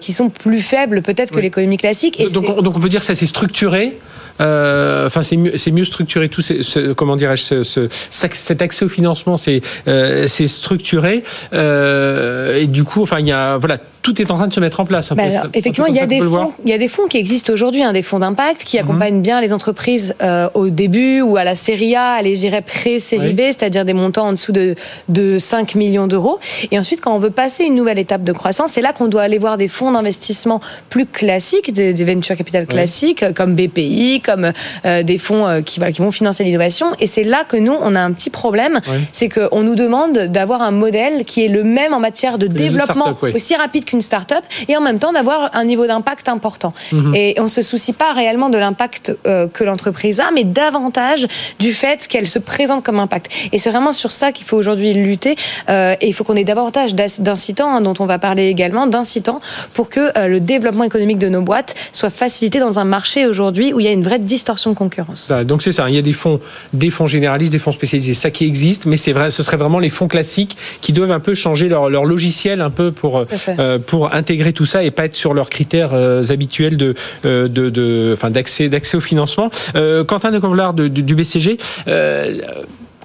qui 0.00 0.12
sont 0.12 0.28
plus 0.30 0.60
faibles 0.60 1.02
peut-être 1.02 1.30
que 1.30 1.36
Oui. 1.36 1.42
L'économie 1.60 1.76
classique. 1.76 2.18
Et 2.20 2.28
donc, 2.28 2.62
donc, 2.62 2.76
on 2.76 2.80
peut 2.80 2.88
dire 2.88 3.00
que 3.00 3.06
ça 3.06 3.14
s'est 3.14 3.26
structuré. 3.26 3.98
euh, 4.40 5.06
Enfin, 5.06 5.22
c'est 5.22 5.36
mieux, 5.36 5.58
c'est 5.58 5.70
mieux 5.70 5.84
structuré. 5.84 6.28
Tout, 6.28 6.40
ces- 6.42 6.62
ce, 6.62 6.92
comment 6.92 7.16
dirais-je, 7.16 7.42
ce, 7.42 7.62
ce- 7.62 7.88
cet 8.10 8.62
accès 8.62 8.84
au 8.84 8.88
financement, 8.88 9.36
c'est 9.36 9.60
euh, 9.88 10.26
c'est 10.28 10.48
structuré. 10.48 11.22
euh, 11.52 12.60
et 12.60 12.66
du 12.66 12.84
coup, 12.84 13.02
enfin, 13.02 13.18
il 13.20 13.26
y 13.28 13.32
a, 13.32 13.56
voilà, 13.58 13.78
tout 14.02 14.20
est 14.20 14.30
en 14.30 14.36
train 14.36 14.48
de 14.48 14.52
se 14.52 14.60
mettre 14.60 14.80
en 14.80 14.86
place. 14.86 15.12
un 15.12 15.14
Bah 15.14 15.24
peu. 15.24 15.28
alors, 15.28 15.40
C'est 15.42 15.46
un 15.46 15.50
peu 15.50 15.58
effectivement, 15.58 15.86
il 15.88 15.94
y 15.94 16.00
a 16.00 16.06
des 16.06 16.20
fonds, 16.20 16.52
il 16.64 16.70
y 16.70 16.72
a 16.72 16.78
des 16.78 16.88
fonds 16.88 17.06
qui 17.06 17.16
existent 17.18 17.52
aujourd'hui, 17.52 17.82
hein, 17.82 17.92
des 17.92 18.02
fonds 18.02 18.18
d'impact 18.18 18.60
Mhm. 18.60 18.64
qui 18.64 18.78
accompagnent 18.78 19.20
bien 19.20 19.40
les 19.40 19.52
entreprises 19.52 20.14
euh, 20.22 20.48
au 20.54 20.68
début 20.70 21.20
ou 21.20 21.36
à 21.36 21.44
la 21.44 21.54
série 21.54 21.94
A, 21.94 22.12
allez, 22.12 22.34
je 22.34 22.40
dirais 22.40 22.62
pré-série 22.62 23.28
Oui. 23.28 23.32
B, 23.34 23.40
c'est-à-dire 23.46 23.84
des 23.84 23.92
montants 23.92 24.28
en 24.28 24.32
dessous 24.32 24.52
de, 24.52 24.74
de 25.08 25.38
5 25.38 25.74
millions 25.74 26.06
d'euros. 26.06 26.38
Et 26.70 26.78
ensuite, 26.78 27.00
quand 27.00 27.14
on 27.14 27.18
veut 27.18 27.30
passer 27.30 27.64
une 27.64 27.74
nouvelle 27.74 27.98
étape 27.98 28.24
de 28.24 28.32
croissance, 28.32 28.72
c'est 28.72 28.80
là 28.80 28.92
qu'on 28.92 29.08
doit 29.08 29.22
aller 29.22 29.38
voir 29.38 29.56
des 29.58 29.68
fonds 29.68 29.92
d'investissement 29.92 30.60
plus 30.88 31.06
classiques, 31.06 31.72
des, 31.72 31.92
des 31.92 32.04
venture 32.04 32.36
capital 32.36 32.66
classiques, 32.66 33.22
euh, 33.22 33.32
comme 33.32 33.54
BPI, 33.54 34.20
comme 34.24 34.52
euh, 34.86 35.02
des 35.02 35.18
fonds 35.18 35.46
euh, 35.46 35.60
qui, 35.60 35.78
voilà, 35.78 35.92
qui 35.92 36.00
vont 36.02 36.10
financer 36.10 36.44
l'innovation. 36.44 36.86
Et 37.00 37.06
c'est 37.06 37.24
là 37.24 37.44
que 37.48 37.56
nous, 37.56 37.74
on 37.80 37.94
a 37.94 38.00
un 38.00 38.12
petit 38.12 38.30
problème, 38.30 38.80
Oui. 38.88 38.98
c'est 39.12 39.28
qu'on 39.28 39.62
nous 39.62 39.74
demande 39.74 40.18
d'avoir 40.28 40.62
un 40.62 40.70
modèle 40.70 41.24
qui 41.24 41.44
est 41.44 41.48
le 41.48 41.64
même 41.64 41.92
en 41.94 42.00
matière 42.00 42.38
de 42.38 42.46
développement 42.46 43.16
aussi 43.34 43.54
rapide 43.56 43.84
qu'une 43.90 44.00
start-up 44.00 44.44
et 44.68 44.76
en 44.76 44.80
même 44.80 44.98
temps 44.98 45.12
d'avoir 45.12 45.50
un 45.52 45.64
niveau 45.64 45.86
d'impact 45.86 46.28
important. 46.28 46.72
Mhm. 46.92 47.14
Et 47.14 47.34
on 47.38 47.48
se 47.48 47.62
soucie 47.62 47.92
pas 47.92 48.12
réellement 48.12 48.48
de 48.48 48.58
l'impact 48.58 49.16
euh, 49.26 49.48
que 49.48 49.64
l'entreprise 49.64 50.20
a, 50.20 50.30
mais 50.34 50.44
davantage 50.44 51.26
du 51.58 51.72
fait 51.72 52.06
qu'elle 52.08 52.28
se 52.28 52.38
présente 52.38 52.84
comme 52.84 52.98
impact. 52.98 53.30
Et 53.52 53.58
c'est 53.58 53.70
vraiment 53.70 53.92
sur 53.92 54.12
ça 54.12 54.32
qu'il 54.32 54.46
faut 54.46 54.56
aujourd'hui 54.56 54.92
lutter. 54.94 55.36
Euh, 55.68 55.94
et 56.00 56.08
il 56.08 56.14
faut 56.14 56.24
qu'on 56.24 56.36
ait 56.36 56.44
davantage 56.44 56.94
d'incitants, 56.94 57.70
hein, 57.70 57.80
dont 57.80 57.94
on 57.98 58.06
va 58.06 58.18
parler 58.18 58.48
également, 58.48 58.86
d'incitants 58.86 59.40
pour 59.74 59.88
que 59.88 60.16
euh, 60.16 60.28
le 60.28 60.40
développement 60.40 60.84
économique 60.84 61.18
de 61.18 61.28
nos 61.28 61.42
boîtes 61.42 61.74
soit 61.92 62.10
facilité 62.10 62.60
dans 62.60 62.78
un 62.78 62.84
marché 62.84 63.26
aujourd'hui 63.26 63.72
où 63.72 63.80
il 63.80 63.86
y 63.86 63.88
a 63.88 63.92
une 63.92 64.02
vraie 64.02 64.18
distorsion 64.18 64.70
de 64.70 64.76
concurrence. 64.76 65.20
Ça, 65.20 65.44
donc 65.44 65.62
c'est 65.62 65.72
ça. 65.72 65.88
Il 65.88 65.94
y 65.94 65.98
a 65.98 66.02
des 66.02 66.12
fonds, 66.12 66.40
des 66.72 66.90
fonds 66.90 67.06
généralistes, 67.06 67.52
des 67.52 67.58
fonds 67.58 67.72
spécialisés, 67.72 68.14
ça 68.14 68.30
qui 68.30 68.44
existe, 68.44 68.86
mais 68.86 68.96
c'est 68.96 69.12
vrai, 69.12 69.30
ce 69.30 69.42
serait 69.42 69.56
vraiment 69.56 69.78
les 69.78 69.90
fonds 69.90 70.08
classiques 70.08 70.56
qui 70.80 70.92
doivent 70.92 71.10
un 71.10 71.20
peu 71.20 71.34
changer 71.34 71.68
leur, 71.68 71.90
leur 71.90 72.04
logiciel 72.04 72.60
un 72.60 72.70
peu 72.70 72.92
pour 72.92 73.18
euh, 73.18 73.78
pour 73.86 74.14
intégrer 74.14 74.52
tout 74.52 74.66
ça 74.66 74.82
et 74.82 74.90
pas 74.90 75.06
être 75.06 75.14
sur 75.14 75.34
leurs 75.34 75.50
critères 75.50 75.90
euh, 75.92 76.24
habituels 76.30 76.76
euh, 77.24 77.48
de, 77.48 77.70
de 77.70 78.10
enfin 78.12 78.30
d'accès 78.30 78.68
d'accès 78.68 78.96
au 78.96 79.00
financement. 79.00 79.50
Euh, 79.76 80.04
Quentin 80.04 80.30
de 80.30 80.88
du, 80.88 81.02
du 81.02 81.14
BCG. 81.14 81.58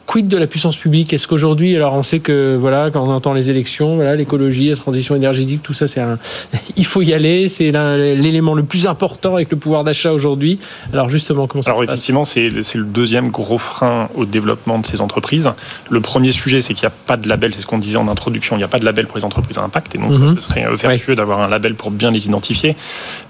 Euh, 0.06 0.12
Quid 0.12 0.28
de 0.28 0.38
la 0.38 0.48
puissance 0.48 0.78
publique? 0.78 1.14
Est-ce 1.14 1.28
qu'aujourd'hui, 1.28 1.76
alors 1.76 1.94
on 1.94 2.04
sait 2.04 2.20
que 2.20 2.56
voilà, 2.60 2.90
quand 2.92 3.04
on 3.04 3.12
entend 3.12 3.34
les 3.34 3.50
élections, 3.50 3.96
voilà, 3.96 4.16
l'écologie, 4.16 4.70
la 4.70 4.76
transition 4.76 5.16
énergétique, 5.16 5.62
tout 5.64 5.74
ça, 5.74 5.88
c'est 5.88 6.00
un, 6.02 6.18
il 6.78 6.86
faut 6.86 7.02
y 7.02 7.14
aller, 7.14 7.50
c'est 7.50 7.72
l'élément 7.72 8.54
le 8.54 8.64
plus 8.64 8.88
important 8.88 9.36
avec 9.36 9.50
le 9.52 9.58
pouvoir 9.58 9.84
d'achat 9.84 10.12
aujourd'hui. 10.14 10.60
Alors 10.94 11.10
justement, 11.10 11.48
comment 11.48 11.64
ça 11.64 11.72
Alors 11.72 11.82
se 11.82 11.88
passe? 11.88 11.94
effectivement, 12.00 12.24
c'est 12.26 12.50
le 12.50 12.84
deuxième 12.86 13.30
gros 13.30 13.58
frein 13.58 14.10
au 14.16 14.26
développement 14.26 14.80
de 14.80 14.86
ces 14.86 15.02
entreprises. 15.02 15.52
Le 15.90 16.00
premier 16.02 16.32
sujet, 16.32 16.62
c'est 16.62 16.74
qu'il 16.74 16.84
n'y 16.88 16.94
a 16.94 16.96
pas 17.08 17.18
de 17.18 17.28
label, 17.28 17.54
c'est 17.54 17.62
ce 17.62 17.68
qu'on 17.68 17.78
disait 17.80 17.98
en 17.98 18.08
introduction, 18.08 18.56
il 18.56 18.60
n'y 18.60 18.64
a 18.64 18.68
pas 18.70 18.80
de 18.80 18.86
label 18.86 19.08
pour 19.08 19.18
les 19.18 19.26
entreprises 19.26 19.58
à 19.58 19.64
impact, 19.64 19.96
et 19.96 19.98
donc 19.98 20.12
Mhm. 20.12 20.36
ce 20.36 20.42
serait 20.42 20.66
euh, 20.66 20.76
vertueux 20.76 21.16
d'avoir 21.16 21.42
un 21.42 21.48
label 21.48 21.76
pour 21.76 21.92
bien 21.92 22.12
les 22.12 22.26
identifier. 22.28 22.76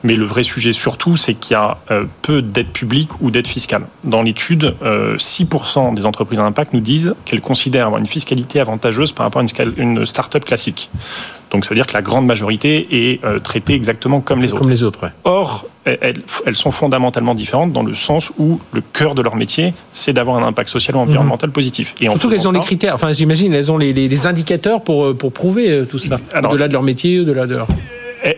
Mais 0.03 0.15
le 0.15 0.25
vrai 0.25 0.43
sujet 0.43 0.73
surtout, 0.73 1.15
c'est 1.15 1.33
qu'il 1.35 1.53
y 1.53 1.55
a 1.55 1.77
euh, 1.91 2.03
peu 2.21 2.41
d'aide 2.41 2.69
publique 2.69 3.09
ou 3.21 3.31
d'aide 3.31 3.47
fiscale. 3.47 3.83
Dans 4.03 4.21
l'étude, 4.21 4.75
euh, 4.83 5.17
6% 5.17 5.93
des 5.93 6.05
entreprises 6.05 6.39
à 6.39 6.43
impact 6.43 6.64
nous 6.73 6.79
disent 6.79 7.13
qu'elles 7.25 7.41
considèrent 7.41 7.85
avoir 7.87 7.99
une 7.99 8.07
fiscalité 8.07 8.59
avantageuse 8.59 9.11
par 9.11 9.25
rapport 9.25 9.41
à 9.41 9.45
une, 9.77 10.05
start-up 10.05 10.45
classique. 10.45 10.89
Donc 11.51 11.63
ça 11.63 11.69
veut 11.69 11.75
dire 11.75 11.85
que 11.85 11.93
la 11.93 12.01
grande 12.01 12.25
majorité 12.25 12.87
est 12.91 13.23
euh, 13.23 13.39
traitée 13.39 13.73
exactement 13.73 14.19
comme 14.19 14.41
les 14.41 14.51
autres. 14.51 14.59
Comme 14.61 14.69
les 14.69 14.83
autres, 14.83 15.03
ouais. 15.03 15.09
Or, 15.23 15.65
elles, 15.85 16.21
elles 16.45 16.55
sont 16.55 16.71
fondamentalement 16.71 17.35
différentes 17.35 17.71
dans 17.71 17.83
le 17.83 17.93
sens 17.95 18.31
où 18.37 18.59
le 18.73 18.81
cœur 18.81 19.15
de 19.15 19.21
leur 19.21 19.35
métier, 19.35 19.73
c'est 19.91 20.11
d'avoir 20.13 20.37
un 20.37 20.47
impact 20.47 20.69
social 20.69 20.95
ou 20.95 20.99
environnemental 20.99 21.51
positif. 21.51 21.93
Et 22.01 22.05
Surtout 22.09 22.29
qu'elles 22.29 22.47
ont 22.47 22.51
les 22.51 22.59
ça- 22.59 22.65
critères, 22.65 22.95
enfin 22.95 23.13
j'imagine, 23.13 23.53
elles 23.53 23.71
ont 23.71 23.77
les, 23.77 23.93
les- 23.93 24.07
les 24.09 24.27
indicateurs 24.27 24.81
pour, 24.81 25.05
euh, 25.05 25.13
pour 25.13 25.31
prouver 25.31 25.69
euh, 25.69 25.85
tout 25.85 25.99
ça. 25.99 26.17
Au-delà 26.49 26.67
de 26.67 26.73
leur 26.73 26.83
métier, 26.83 27.19
au-delà 27.19 27.45
de 27.45 27.55
leur... 27.55 27.67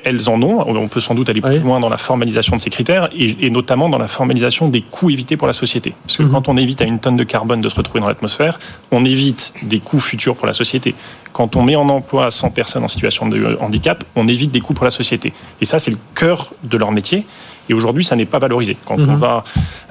elles 0.08 0.30
en 0.30 0.42
ont. 0.42 0.64
On 0.68 0.88
peut 0.88 1.00
sans 1.02 1.14
doute 1.16 1.30
aller 1.30 1.42
plus 1.42 1.58
Oui. 1.58 1.60
loin 1.60 1.80
dans 1.80 1.90
la 1.90 1.98
formalisation 1.98 2.56
de 2.56 2.62
ces 2.62 2.70
critères 2.70 3.10
et, 3.16 3.46
et 3.46 3.50
notamment 3.50 3.90
dans 3.90 3.98
la 3.98 4.08
formalisation 4.08 4.68
des 4.70 4.82
coûts 4.82 5.10
évités 5.10 5.38
pour 5.38 5.48
la 5.48 5.54
société. 5.54 5.94
Parce 6.06 6.18
que 6.18 6.24
Mhm. 6.24 6.32
quand 6.32 6.50
on 6.50 6.58
évite 6.58 6.82
à 6.82 6.86
une 6.86 7.00
tonne 7.00 7.18
de 7.18 7.24
carbone 7.24 7.62
de 7.62 7.70
se 7.70 7.76
retrouver 7.76 8.00
dans 8.00 8.08
l'atmosphère, 8.08 8.60
on 8.92 9.04
évite 9.06 9.54
des 9.64 9.80
coûts 9.80 10.00
futurs 10.00 10.36
pour 10.36 10.48
la 10.48 10.54
société. 10.54 10.96
Quand 11.34 11.56
on 11.56 11.62
met 11.62 11.76
en 11.76 11.88
emploi 11.90 12.32
100 12.32 12.50
personnes 12.52 12.84
en 12.84 12.88
situation 12.88 13.28
de 13.28 13.58
handicap, 13.60 14.04
on 14.16 14.28
évite 14.28 14.52
des 14.52 14.60
coûts 14.62 14.74
pour 14.74 14.86
la 14.86 14.92
société. 14.92 15.34
Et 15.62 15.66
ça, 15.66 15.78
c'est 15.80 15.92
le 15.92 15.98
cœur 16.16 16.52
de 16.64 16.78
leur 16.78 16.92
métier. 16.92 17.26
Et 17.70 17.74
aujourd'hui, 17.74 18.04
ça 18.06 18.16
n'est 18.16 18.26
pas 18.26 18.40
valorisé. 18.40 18.78
Quand 18.86 18.98
Mhm. 18.98 19.10
on 19.10 19.16
va 19.16 19.44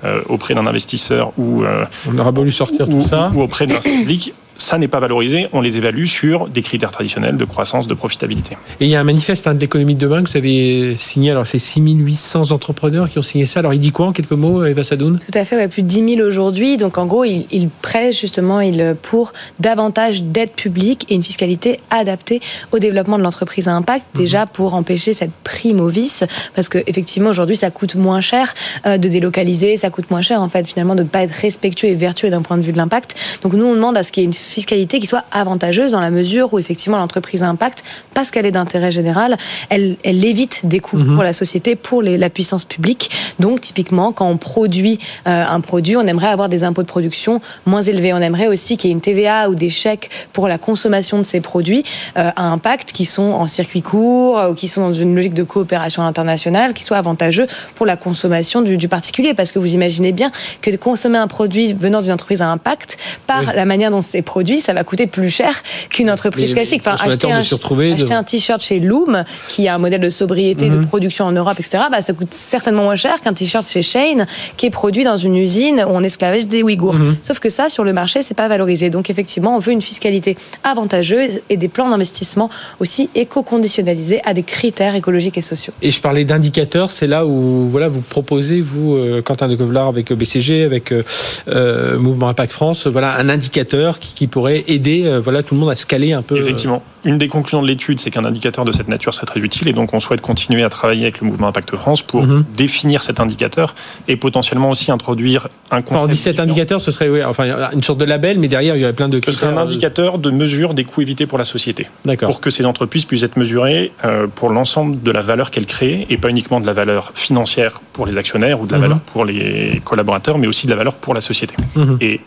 euh, 0.04 0.20
auprès 0.28 0.54
d'un 0.54 0.66
investisseur 0.66 1.32
ou 1.38 1.62
euh, 1.62 1.84
On 2.08 2.18
aura 2.18 2.30
voulu 2.30 2.50
sortir 2.52 2.88
ou, 2.88 3.02
tout 3.02 3.08
ça. 3.08 3.30
ou 3.34 3.42
auprès 3.42 3.66
d'un 3.66 3.78
public, 3.78 4.32
ça 4.56 4.78
n'est 4.78 4.88
pas 4.88 5.00
valorisé. 5.00 5.48
On 5.52 5.60
les 5.60 5.76
évalue 5.76 6.04
sur 6.06 6.48
des 6.48 6.62
critères 6.62 6.90
traditionnels 6.90 7.36
de 7.36 7.44
croissance, 7.44 7.86
de 7.86 7.94
profitabilité. 7.94 8.56
Et 8.80 8.86
il 8.86 8.90
y 8.90 8.96
a 8.96 9.00
un 9.00 9.04
manifeste 9.04 9.46
hein, 9.46 9.54
de 9.54 9.60
l'économie 9.60 9.94
de 9.94 10.05
demain 10.06 10.22
que 10.22 10.30
vous 10.30 10.36
avez 10.36 10.96
signé. 10.96 11.32
Alors, 11.32 11.46
c'est 11.46 11.58
6800 11.58 12.52
entrepreneurs 12.52 13.08
qui 13.08 13.18
ont 13.18 13.22
signé 13.22 13.44
ça. 13.44 13.58
Alors, 13.58 13.74
il 13.74 13.80
dit 13.80 13.90
quoi 13.90 14.06
en 14.06 14.12
quelques 14.12 14.32
mots, 14.32 14.64
Eva 14.64 14.84
Sadoun? 14.84 15.18
Tout 15.18 15.36
à 15.36 15.44
fait, 15.44 15.56
ouais, 15.56 15.66
plus 15.66 15.82
de 15.82 15.88
10 15.88 16.16
000 16.16 16.28
aujourd'hui. 16.28 16.76
Donc, 16.76 16.96
en 16.96 17.06
gros, 17.06 17.24
il, 17.24 17.46
il 17.50 17.68
prêche 17.68 18.20
justement 18.20 18.60
il, 18.60 18.96
pour 19.02 19.32
davantage 19.58 20.22
d'aide 20.22 20.52
publique 20.52 21.06
et 21.08 21.16
une 21.16 21.24
fiscalité 21.24 21.80
adaptée 21.90 22.40
au 22.70 22.78
développement 22.78 23.18
de 23.18 23.24
l'entreprise 23.24 23.66
à 23.66 23.72
impact. 23.72 24.06
Mhm. 24.14 24.20
Déjà, 24.20 24.46
pour 24.46 24.74
empêcher 24.74 25.12
cette 25.12 25.32
prime 25.42 25.80
au 25.80 25.88
vice. 25.88 26.22
Parce 26.54 26.68
que, 26.68 26.78
effectivement, 26.86 27.30
aujourd'hui, 27.30 27.56
ça 27.56 27.70
coûte 27.70 27.96
moins 27.96 28.20
cher 28.20 28.54
euh, 28.86 28.98
de 28.98 29.08
délocaliser. 29.08 29.76
Ça 29.76 29.90
coûte 29.90 30.10
moins 30.10 30.22
cher, 30.22 30.40
en 30.40 30.48
fait, 30.48 30.66
finalement, 30.68 30.94
de 30.94 31.02
ne 31.02 31.08
pas 31.08 31.22
être 31.22 31.34
respectueux 31.34 31.88
et 31.88 31.94
vertueux 31.94 32.30
d'un 32.30 32.42
point 32.42 32.58
de 32.58 32.62
vue 32.62 32.72
de 32.72 32.78
l'impact. 32.78 33.16
Donc, 33.42 33.54
nous, 33.54 33.66
on 33.66 33.74
demande 33.74 33.96
à 33.96 34.04
ce 34.04 34.12
qu'il 34.12 34.22
y 34.22 34.24
ait 34.24 34.28
une 34.28 34.34
fiscalité 34.34 35.00
qui 35.00 35.06
soit 35.06 35.24
avantageuse 35.32 35.90
dans 35.90 36.00
la 36.00 36.10
mesure 36.10 36.52
où, 36.54 36.60
effectivement, 36.60 36.98
l'entreprise 36.98 37.42
à 37.42 37.48
impact, 37.48 37.82
parce 38.14 38.30
qu'elle 38.30 38.46
est 38.46 38.52
d'intérêt 38.52 38.92
général, 38.92 39.36
elle, 39.68 39.95
elle 40.04 40.24
évite 40.24 40.66
des 40.66 40.80
coûts 40.80 40.98
mhm. 40.98 41.14
pour 41.14 41.24
la 41.24 41.32
société, 41.32 41.76
pour 41.76 42.02
les, 42.02 42.18
la 42.18 42.30
puissance 42.30 42.64
publique. 42.64 43.10
Donc, 43.38 43.60
typiquement, 43.60 44.12
quand 44.12 44.28
on 44.28 44.36
produit 44.36 44.98
euh, 45.26 45.44
un 45.48 45.60
produit, 45.60 45.96
on 45.96 46.06
aimerait 46.06 46.28
avoir 46.28 46.48
des 46.48 46.64
impôts 46.64 46.82
de 46.82 46.86
production 46.86 47.40
moins 47.66 47.82
élevés. 47.82 48.12
On 48.12 48.20
aimerait 48.20 48.48
aussi 48.48 48.76
qu'il 48.76 48.88
y 48.88 48.92
ait 48.92 48.94
une 48.94 49.00
TVA 49.00 49.48
ou 49.48 49.54
des 49.54 49.70
chèques 49.70 50.10
pour 50.32 50.48
la 50.48 50.58
consommation 50.58 51.18
de 51.18 51.24
ces 51.24 51.40
produits 51.40 51.84
euh, 52.16 52.30
à 52.34 52.48
impact 52.50 52.92
qui 52.92 53.04
sont 53.04 53.22
en 53.22 53.46
circuit 53.46 53.82
court 53.82 54.38
euh, 54.38 54.50
ou 54.50 54.54
qui 54.54 54.68
sont 54.68 54.82
dans 54.82 54.94
une 54.94 55.14
logique 55.14 55.34
de 55.34 55.42
coopération 55.42 56.02
internationale, 56.02 56.74
qui 56.74 56.82
soient 56.82 56.98
avantageux 56.98 57.46
pour 57.74 57.86
la 57.86 57.96
consommation 57.96 58.62
du, 58.62 58.76
du 58.76 58.88
particulier. 58.88 59.34
Parce 59.34 59.52
que 59.52 59.58
vous 59.58 59.74
imaginez 59.74 60.12
bien 60.12 60.30
que 60.62 60.70
de 60.70 60.76
consommer 60.76 61.18
un 61.18 61.28
produit 61.28 61.72
venant 61.72 62.02
d'une 62.02 62.12
entreprise 62.12 62.42
à 62.42 62.48
impact, 62.48 62.98
par 63.26 63.54
la 63.54 63.64
manière 63.64 63.90
dont 63.90 64.02
c'est 64.02 64.22
produit, 64.22 64.60
ça 64.60 64.72
va 64.72 64.84
coûter 64.84 65.06
plus 65.06 65.30
cher 65.30 65.62
qu'une 65.90 66.10
entreprise 66.10 66.52
classique. 66.52 66.82
Enfin, 66.86 66.96
acheter 67.06 67.30
un, 67.32 67.38
acheter 67.38 68.14
un 68.14 68.24
t-shirt 68.24 68.62
chez 68.62 68.80
Loom, 68.80 69.24
qui 69.48 69.68
a 69.68 69.75
un 69.76 69.78
modèle 69.78 70.00
de 70.00 70.08
sobriété 70.08 70.68
de 70.68 70.76
mhm. 70.76 70.86
production 70.86 71.24
en 71.24 71.32
Europe, 71.32 71.58
etc., 71.58 71.84
bah, 71.90 72.00
ça 72.00 72.12
coûte 72.12 72.32
certainement 72.32 72.84
moins 72.84 72.96
cher 72.96 73.20
qu'un 73.20 73.32
t-shirt 73.32 73.66
chez 73.66 73.82
Shane, 73.82 74.26
qui 74.56 74.66
est 74.66 74.70
produit 74.70 75.04
dans 75.04 75.16
une 75.16 75.36
usine 75.36 75.84
où 75.86 75.90
on 75.90 76.02
esclavage 76.02 76.48
des 76.48 76.62
Ouïghours. 76.62 76.94
Mhm. 76.94 77.16
Sauf 77.22 77.38
que 77.38 77.48
ça, 77.48 77.68
sur 77.68 77.84
le 77.84 77.92
marché, 77.92 78.22
c'est 78.22 78.34
pas 78.34 78.48
valorisé. 78.48 78.90
Donc, 78.90 79.10
effectivement, 79.10 79.56
on 79.56 79.58
veut 79.58 79.72
une 79.72 79.82
fiscalité 79.82 80.36
avantageuse 80.64 81.40
et 81.50 81.56
des 81.56 81.68
plans 81.68 81.88
d'investissement 81.88 82.50
aussi 82.80 83.08
éco-conditionnalisés 83.14 84.20
à 84.24 84.34
des 84.34 84.42
critères 84.42 84.94
écologiques 84.94 85.38
et 85.38 85.42
sociaux. 85.42 85.72
Et 85.82 85.90
je 85.90 86.00
parlais 86.00 86.24
d'indicateurs, 86.24 86.90
c'est 86.90 87.06
là 87.06 87.26
où 87.26 87.68
voilà, 87.70 87.88
vous 87.88 88.00
proposez, 88.00 88.60
vous, 88.60 88.94
euh, 88.94 89.22
Quentin 89.22 89.48
de 89.48 89.56
Covelard, 89.56 89.88
avec 89.88 90.12
BCG, 90.12 90.64
avec 90.64 90.92
euh, 90.92 91.02
euh, 91.48 91.98
Mouvement 91.98 92.28
Impact 92.28 92.52
France, 92.52 92.86
voilà, 92.86 93.16
un 93.16 93.28
indicateur 93.28 93.98
qui, 93.98 94.14
qui 94.14 94.26
pourrait 94.26 94.64
aider 94.68 95.20
voilà, 95.22 95.42
tout 95.42 95.54
le 95.54 95.60
monde 95.60 95.70
à 95.70 95.76
se 95.76 95.86
caler 95.86 96.12
un 96.12 96.22
peu. 96.22 96.38
Effectivement 96.38 96.82
une 97.06 97.18
des 97.18 97.28
conclusions 97.28 97.62
de 97.62 97.68
l'étude, 97.68 98.00
c'est 98.00 98.10
qu'un 98.10 98.24
indicateur 98.24 98.64
de 98.64 98.72
cette 98.72 98.88
nature 98.88 99.14
serait 99.14 99.26
très 99.26 99.40
utile 99.40 99.68
et 99.68 99.72
donc 99.72 99.94
on 99.94 100.00
souhaite 100.00 100.20
continuer 100.20 100.64
à 100.64 100.68
travailler 100.68 101.02
avec 101.02 101.20
le 101.20 101.28
mouvement 101.28 101.46
Impact 101.46 101.76
France 101.76 102.02
pour 102.02 102.24
mhm. 102.24 102.44
définir 102.56 103.02
cet 103.02 103.20
indicateur 103.20 103.74
et 104.08 104.16
potentiellement 104.16 104.70
aussi 104.70 104.90
introduire 104.90 105.48
un 105.70 105.82
concept. 105.82 106.02
Enfin, 106.02 106.08
17 106.08 106.40
indicateurs, 106.40 106.80
ce 106.80 106.90
serait 106.90 107.24
enfin, 107.24 107.70
une 107.72 107.82
sorte 107.82 108.00
de 108.00 108.04
label, 108.04 108.38
mais 108.40 108.48
derrière 108.48 108.74
il 108.74 108.80
y 108.80 108.84
aurait 108.84 108.92
plein 108.92 109.08
de. 109.08 109.20
Ce 109.24 109.30
serait 109.30 109.46
un 109.46 109.56
indicateur 109.56 110.18
de 110.18 110.30
mesure 110.30 110.74
des 110.74 110.84
coûts 110.84 111.00
évités 111.00 111.26
pour 111.26 111.38
la 111.38 111.44
société. 111.44 111.86
D'accord. 112.04 112.28
Pour 112.28 112.40
que 112.40 112.50
ces 112.50 112.66
entreprises 112.66 113.04
puissent 113.04 113.22
être 113.22 113.36
mesurées 113.36 113.92
euh, 114.04 114.26
pour 114.26 114.50
l'ensemble 114.50 115.00
de 115.00 115.10
la 115.12 115.22
valeur 115.22 115.52
qu'elles 115.52 115.66
créent 115.66 116.06
et 116.10 116.16
pas 116.16 116.28
uniquement 116.28 116.60
de 116.60 116.66
la 116.66 116.72
valeur 116.72 117.12
financière 117.14 117.80
pour 117.92 118.06
les 118.06 118.18
actionnaires 118.18 118.60
ou 118.60 118.66
de 118.66 118.72
la 118.72 118.78
mhm. 118.78 118.84
valeur 118.84 119.00
pour 119.00 119.24
les 119.24 119.80
collaborateurs, 119.84 120.38
mais 120.38 120.48
aussi 120.48 120.66
de 120.66 120.72
la 120.72 120.76
valeur 120.76 120.96
pour 120.96 121.14
la 121.14 121.20
société. 121.20 121.54
Mhm. 121.76 121.98
Et 122.00 122.20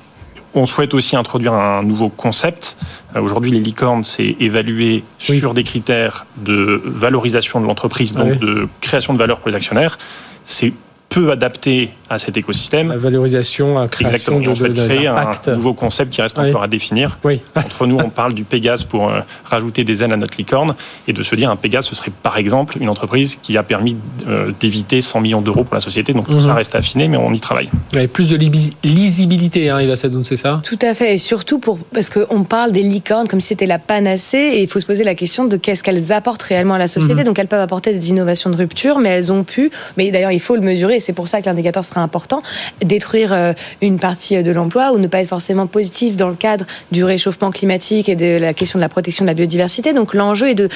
on 0.53 0.65
souhaite 0.65 0.94
aussi 0.94 1.15
introduire 1.15 1.53
un 1.53 1.84
nouveau 1.84 2.10
concept. 2.10 2.77
Euh, 3.15 3.22
aujourd'hui, 3.22 3.51
les 3.51 3.60
licornes, 3.60 4.03
c'est 4.03 4.36
évalué 4.39 5.03
sur 5.18 5.53
des 5.53 5.63
critères 5.63 6.25
de 6.38 6.82
valorisation 6.86 7.62
de 7.62 7.65
l'entreprise, 7.65 8.13
donc 8.13 8.39
de 8.39 8.68
création 8.82 9.13
de 9.13 9.20
valeur 9.20 9.39
pour 9.39 9.50
les 9.50 9.56
actionnaires. 9.56 9.98
C'est 10.46 10.74
peu 11.19 11.31
adapté 11.31 11.89
à 12.09 12.17
cet 12.17 12.38
écosystème. 12.38 12.89
La 12.89 12.97
valorisation, 12.97 13.79
la 13.79 13.88
création 13.88 14.39
Exactement. 14.39 14.67
de, 14.67 14.88
créer 14.88 15.07
un 15.07 15.55
nouveau 15.55 15.73
concept 15.73 16.11
qui 16.11 16.21
reste 16.21 16.39
encore 16.39 16.63
à 16.63 16.67
définir. 16.67 17.19
Oui. 17.23 17.41
Entre 17.55 17.85
nous, 17.85 17.97
on 17.97 18.09
parle 18.09 18.33
du 18.33 18.43
Pégase 18.43 18.83
pour 18.83 19.09
euh, 19.09 19.19
rajouter 19.45 19.83
des 19.83 20.01
ailes 20.03 20.13
à 20.13 20.17
notre 20.17 20.38
licorne 20.38 20.73
et 21.07 21.13
de 21.13 21.21
se 21.21 21.35
dire 21.35 21.51
un 21.51 21.55
Pégase, 21.55 21.85
ce 21.85 21.95
serait 21.95 22.11
par 22.23 22.38
exemple 22.38 22.77
une 22.79 22.89
entreprise 22.89 23.35
qui 23.35 23.57
a 23.57 23.63
permis 23.63 23.95
euh, 24.27 24.51
d'éviter 24.59 25.01
100 25.01 25.21
millions 25.21 25.41
d'euros 25.41 25.63
pour 25.63 25.75
la 25.75 25.81
société. 25.81 26.13
Donc 26.13 26.27
tout 26.27 26.41
ça 26.41 26.47
mhm. 26.47 26.55
reste 26.55 26.75
affiné, 26.75 27.07
mais 27.07 27.17
on 27.17 27.31
y 27.33 27.39
travaille. 27.39 27.69
plus 28.11 28.29
de 28.29 28.38
lisibilité, 28.83 29.69
hein, 29.69 29.79
Eva 29.79 29.95
Sadoun, 29.95 30.23
c'est 30.23 30.38
ça? 30.38 30.61
Tout 30.63 30.79
à 30.81 30.93
fait. 30.93 31.15
Et 31.15 31.17
surtout 31.17 31.59
pour, 31.59 31.77
parce 31.93 32.09
qu'on 32.09 32.43
parle 32.43 32.71
des 32.71 32.83
licornes 32.83 33.27
comme 33.27 33.41
si 33.41 33.49
c'était 33.49 33.67
la 33.67 33.79
panacée 33.79 34.38
et 34.38 34.61
il 34.61 34.67
faut 34.67 34.79
se 34.79 34.85
poser 34.85 35.03
la 35.03 35.15
question 35.15 35.45
de 35.45 35.57
qu'est-ce 35.57 35.83
qu'elles 35.83 36.11
apportent 36.11 36.43
réellement 36.43 36.75
à 36.75 36.79
la 36.79 36.88
société. 36.88 37.21
Mhm. 37.21 37.25
Donc 37.25 37.39
elles 37.39 37.47
peuvent 37.47 37.59
apporter 37.59 37.93
des 37.93 38.09
innovations 38.09 38.49
de 38.49 38.57
rupture, 38.57 38.97
mais 38.99 39.09
elles 39.09 39.31
ont 39.31 39.43
pu, 39.43 39.69
mais 39.97 40.09
d'ailleurs 40.09 40.31
il 40.31 40.39
faut 40.39 40.55
le 40.55 40.61
mesurer 40.61 40.99
c'est 41.09 41.13
pour 41.13 41.27
ça 41.27 41.41
que 41.41 41.47
l'indicateur 41.47 41.83
sera 41.83 42.01
important, 42.01 42.43
détruire 42.85 43.33
euh, 43.33 43.53
une 43.81 43.97
partie 43.97 44.37
euh, 44.37 44.43
de 44.43 44.51
l'emploi 44.51 44.91
ou 44.93 44.99
ne 44.99 45.07
pas 45.07 45.21
être 45.21 45.27
forcément 45.27 45.65
positif 45.65 46.15
dans 46.15 46.27
le 46.27 46.35
cadre 46.35 46.65
du 46.91 47.03
réchauffement 47.03 47.49
climatique 47.49 48.09
et 48.09 48.15
de 48.15 48.37
la 48.37 48.53
question 48.53 48.77
de 48.77 48.81
la 48.81 48.89
protection 48.89 49.25
de 49.25 49.27
la 49.27 49.33
biodiversité. 49.33 49.91
Donc 49.91 50.13
l'enjeu 50.13 50.49
est 50.49 50.53
de 50.53 50.69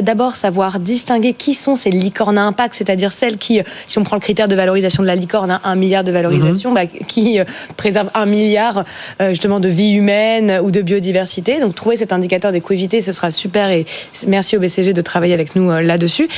d'abord 0.00 0.36
savoir 0.36 0.80
distinguer 0.80 1.34
qui 1.34 1.52
sont 1.52 1.76
ces 1.76 1.90
licornes 1.90 2.38
à 2.38 2.44
impact, 2.44 2.74
c'est-à-dire 2.74 3.12
celles 3.12 3.36
qui, 3.36 3.60
si 3.86 3.98
on 3.98 4.02
prend 4.02 4.16
le 4.16 4.22
critère 4.22 4.48
de 4.48 4.54
valorisation 4.54 5.02
de 5.02 5.08
la 5.08 5.14
licorne, 5.14 5.60
un 5.62 5.74
milliard 5.74 6.04
de 6.04 6.12
valorisation, 6.12 6.70
mhm. 6.70 6.74
bah, 6.74 6.86
qui 6.86 7.38
euh, 7.38 7.44
préservent 7.76 8.10
un 8.14 8.24
milliard 8.24 8.84
justement 9.28 9.60
de 9.60 9.68
vie 9.68 9.92
humaine 9.92 10.60
ou 10.62 10.70
de 10.70 10.80
biodiversité. 10.80 11.60
Donc 11.60 11.74
trouver 11.74 11.98
cet 11.98 12.14
indicateur 12.14 12.50
d'équité, 12.50 13.02
ce 13.02 13.12
sera 13.12 13.30
super 13.30 13.68
et 13.68 13.84
merci 14.26 14.56
au 14.56 14.60
BCG 14.60 14.94
de 14.94 15.02
travailler 15.02 15.34
avec 15.34 15.54
nous 15.54 15.70
là-dessus. 15.70 16.28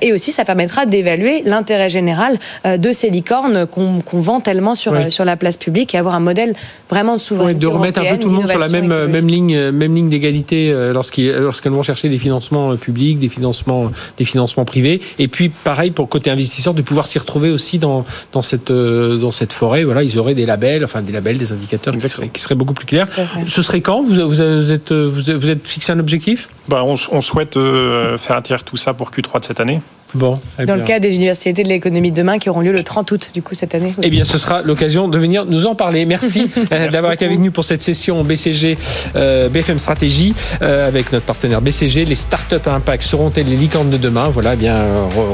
et 0.00 0.14
aussi, 0.14 0.32
ça 0.32 0.46
permettra 0.46 0.86
d'évaluer 0.86 1.42
l'intérêt 1.44 1.90
général 1.90 2.38
euh, 2.59 2.59
de 2.64 2.92
ces 2.92 3.10
licornes 3.10 3.66
qu'on 3.66 4.02
vend 4.20 4.40
tellement 4.40 4.74
sur, 4.74 4.92
euh, 4.92 5.10
sur 5.10 5.24
la 5.24 5.36
place 5.36 5.56
publique 5.56 5.94
et 5.94 5.98
avoir 5.98 6.14
un 6.14 6.20
modèle 6.20 6.54
vraiment 6.88 7.16
de 7.16 7.20
souveraineté. 7.20 7.60
de 7.60 7.66
remettre 7.66 8.00
un 8.00 8.16
peu 8.16 8.18
tout 8.18 8.28
le 8.28 8.34
monde 8.34 8.50
sur 8.50 8.58
la 8.58 8.68
même, 8.68 8.92
euh, 8.92 9.08
même 9.08 9.28
ligne, 9.28 9.70
même 9.70 9.94
ligne 9.94 10.08
d'égalité 10.08 10.72
lorsqu'elles 10.92 11.72
vont 11.72 11.82
chercher 11.82 12.08
des 12.08 12.18
financements 12.18 12.76
publics, 12.76 13.18
des 13.18 13.28
financements, 13.28 13.90
des 14.18 14.24
financements 14.24 14.64
privés. 14.64 15.00
Et 15.18 15.28
puis, 15.28 15.48
pareil, 15.48 15.90
pour 15.90 16.04
le 16.04 16.10
côté 16.10 16.30
investisseur, 16.30 16.74
de 16.74 16.82
pouvoir 16.82 17.06
s'y 17.06 17.18
retrouver 17.18 17.50
aussi 17.50 17.78
dans, 17.78 18.04
dans, 18.32 18.42
cette, 18.42 18.72
dans 18.72 19.30
cette 19.30 19.52
forêt. 19.52 19.84
Voilà, 19.84 20.02
ils 20.02 20.18
auraient 20.18 20.34
des 20.34 20.46
labels, 20.46 20.84
enfin 20.84 21.02
des 21.02 21.12
labels, 21.12 21.38
des 21.38 21.52
indicateurs 21.52 21.96
qui 21.96 22.08
seraient, 22.08 22.28
qui 22.28 22.40
seraient, 22.40 22.54
beaucoup 22.54 22.74
plus 22.74 22.86
clairs. 22.86 23.06
Ce 23.46 23.62
serait 23.62 23.80
quand? 23.80 24.02
Vous, 24.02 24.28
vous, 24.28 24.72
êtes, 24.72 24.92
vous 24.92 25.50
êtes 25.50 25.66
fixé 25.66 25.92
un 25.92 25.98
objectif? 25.98 26.48
Bah, 26.68 26.82
on, 26.84 26.94
on 27.12 27.20
souhaite 27.20 27.54
faire 27.54 28.36
atterrir 28.36 28.64
tout 28.64 28.76
ça 28.76 28.94
pour 28.94 29.10
Q3 29.10 29.40
de 29.40 29.44
cette 29.44 29.60
année. 29.60 29.80
Bon, 30.14 30.38
eh 30.58 30.64
dans 30.64 30.74
le 30.74 30.82
cas 30.82 30.98
des 30.98 31.14
universités 31.14 31.62
de 31.62 31.68
l'économie 31.68 32.10
de 32.10 32.16
demain 32.16 32.38
qui 32.38 32.50
auront 32.50 32.60
lieu 32.60 32.72
le 32.72 32.82
30 32.82 33.10
août 33.12 33.30
du 33.32 33.42
coup 33.42 33.54
cette 33.54 33.74
année. 33.74 33.92
Eh 34.02 34.10
bien, 34.10 34.24
ce 34.24 34.38
sera 34.38 34.62
l'occasion 34.62 35.08
de 35.08 35.18
venir 35.18 35.44
nous 35.46 35.66
en 35.66 35.74
parler. 35.74 36.04
Merci, 36.04 36.50
euh, 36.72 36.88
d'avoir 36.88 37.12
été 37.12 37.24
avec 37.24 37.38
nous 37.38 37.52
pour 37.52 37.64
cette 37.64 37.82
session 37.82 38.22
BCG 38.24 38.76
euh, 39.14 39.48
BFM 39.48 39.78
Stratégie 39.78 40.34
euh, 40.62 40.88
avec 40.88 41.12
notre 41.12 41.26
partenaire 41.26 41.60
BCG. 41.60 42.04
Les 42.04 42.14
startups 42.14 42.56
à 42.66 42.74
impact 42.74 43.02
seront-elles 43.02 43.48
les 43.48 43.56
licornes 43.56 43.90
de 43.90 43.96
demain? 43.96 44.28
Voilà, 44.28 44.54
eh 44.54 44.56
bien 44.56 44.76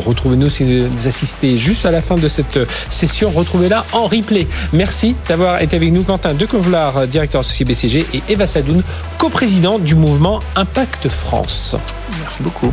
retrouvez-nous 0.04 0.50
si 0.50 0.64
vous 0.64 1.08
assistez 1.08 1.56
juste 1.56 1.86
à 1.86 1.90
la 1.90 2.02
fin 2.02 2.16
de 2.16 2.28
cette 2.28 2.58
session. 2.90 3.30
Retrouvez-la 3.30 3.86
en 3.92 4.06
replay. 4.06 4.46
Merci 4.72 5.16
d'avoir 5.28 5.62
été 5.62 5.76
avec 5.76 5.92
nous, 5.92 6.02
Quentin 6.02 6.34
de 6.34 6.38
Decovelard, 6.38 7.06
directeur 7.06 7.40
associé 7.40 7.64
BCG, 7.64 8.06
et 8.14 8.22
Eva 8.28 8.46
Sadoun, 8.46 8.82
coprésident 9.18 9.78
du 9.78 9.94
mouvement 9.94 10.40
Impact 10.54 11.08
France. 11.08 11.76
Merci 12.20 12.42
beaucoup. 12.42 12.72